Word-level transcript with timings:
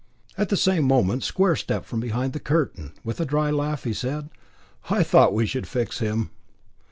At 0.35 0.49
the 0.49 0.57
same 0.57 0.85
moment 0.85 1.21
Square 1.23 1.57
stepped 1.57 1.85
from 1.85 1.99
behind 1.99 2.33
the 2.33 2.39
curtain, 2.39 2.93
with 3.03 3.19
a 3.19 3.23
dry 3.25 3.51
laugh, 3.51 3.85
and 3.85 3.95
said: 3.95 4.29
"I 4.89 5.03
thought 5.03 5.31
we 5.31 5.45
should 5.45 5.67
fix 5.67 5.99
him. 5.99 6.31